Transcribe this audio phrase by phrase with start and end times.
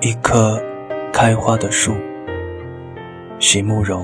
[0.00, 0.62] 一棵
[1.12, 1.92] 开花的树，
[3.40, 4.00] 席慕容。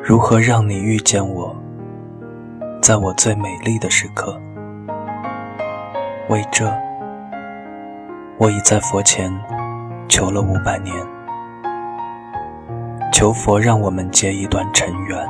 [0.00, 1.52] 如何让你遇见我，
[2.80, 4.40] 在我最美丽的时刻？
[6.28, 6.72] 为这，
[8.38, 9.28] 我已在佛前
[10.08, 10.94] 求了五百年，
[13.12, 15.26] 求佛让我们结一段尘缘。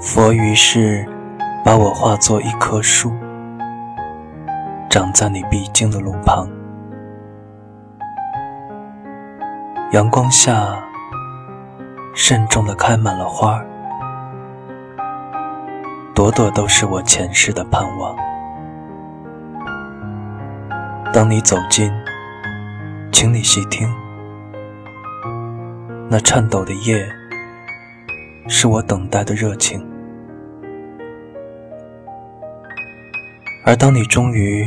[0.00, 1.06] 佛于是
[1.64, 3.12] 把我化作一棵树。
[4.90, 6.48] 长在你必经的路旁，
[9.92, 10.76] 阳光下
[12.12, 13.62] 慎重地开满了花
[16.12, 18.16] 朵朵都是我前世的盼望。
[21.12, 21.88] 当你走近，
[23.12, 23.88] 请你细听，
[26.08, 27.08] 那颤抖的叶，
[28.48, 29.89] 是我等待的热情。
[33.70, 34.66] 而当你终于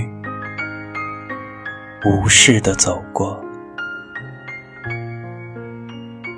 [2.06, 3.38] 无视的走过，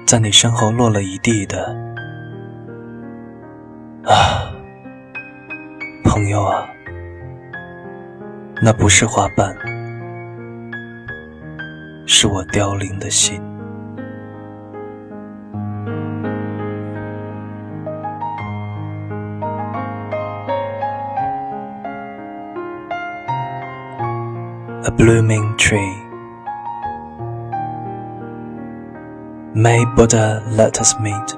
[0.08, 1.64] 在你身后落了一地的
[4.04, 4.50] 啊，
[6.06, 6.68] 朋友啊，
[8.64, 9.56] 那不是花瓣，
[12.08, 13.40] 是我凋零的心。
[24.86, 25.96] A blooming tree.
[29.56, 31.34] May Buddha let us meet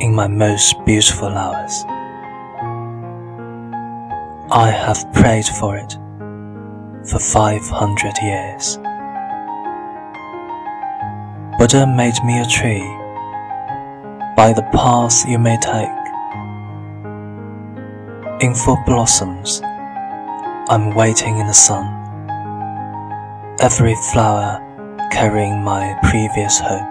[0.00, 1.84] in my most beautiful hours.
[4.50, 5.92] I have prayed for it
[7.08, 8.78] for 500 years.
[11.56, 12.88] Buddha made me a tree
[14.34, 15.98] by the path you may take.
[18.42, 19.60] In full blossoms,
[20.68, 21.97] I'm waiting in the sun
[23.60, 24.64] every flower
[25.10, 26.86] carrying my previous hope.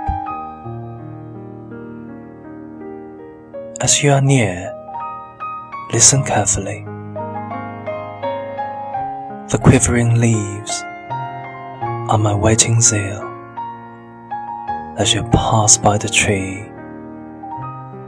[3.80, 4.74] As you are near,
[5.94, 6.84] listen carefully.
[9.50, 10.82] The quivering leaves
[12.10, 13.24] are my waiting zeal
[14.98, 16.66] as you pass by the tree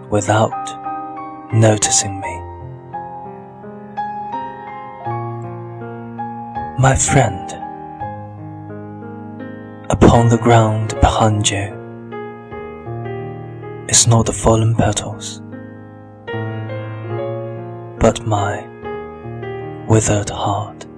[0.09, 2.35] without noticing me.
[6.77, 7.68] My friend,
[10.09, 11.67] upon the ground behind you
[13.87, 15.39] is not the fallen petals,
[17.99, 18.65] but my
[19.87, 20.88] withered heart.